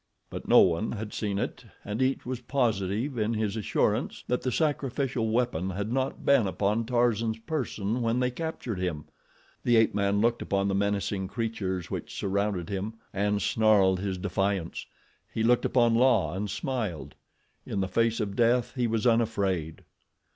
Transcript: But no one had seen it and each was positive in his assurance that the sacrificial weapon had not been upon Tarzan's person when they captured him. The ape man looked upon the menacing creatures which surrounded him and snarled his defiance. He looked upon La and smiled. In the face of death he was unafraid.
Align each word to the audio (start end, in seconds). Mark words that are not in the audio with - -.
But 0.31 0.47
no 0.47 0.61
one 0.61 0.93
had 0.93 1.13
seen 1.13 1.37
it 1.37 1.63
and 1.85 2.01
each 2.01 2.25
was 2.25 2.39
positive 2.41 3.19
in 3.19 3.35
his 3.35 3.55
assurance 3.55 4.23
that 4.27 4.41
the 4.41 4.51
sacrificial 4.51 5.29
weapon 5.29 5.69
had 5.69 5.91
not 5.93 6.25
been 6.25 6.47
upon 6.47 6.85
Tarzan's 6.85 7.37
person 7.37 8.01
when 8.01 8.19
they 8.19 8.31
captured 8.31 8.79
him. 8.79 9.05
The 9.63 9.75
ape 9.75 9.93
man 9.93 10.19
looked 10.19 10.41
upon 10.41 10.67
the 10.69 10.73
menacing 10.73 11.27
creatures 11.27 11.91
which 11.91 12.15
surrounded 12.17 12.67
him 12.67 12.95
and 13.13 13.43
snarled 13.43 13.99
his 13.99 14.17
defiance. 14.17 14.87
He 15.31 15.43
looked 15.43 15.65
upon 15.65 15.93
La 15.93 16.33
and 16.33 16.49
smiled. 16.49 17.13
In 17.63 17.79
the 17.81 17.87
face 17.87 18.19
of 18.19 18.35
death 18.35 18.73
he 18.75 18.87
was 18.87 19.05
unafraid. 19.05 19.83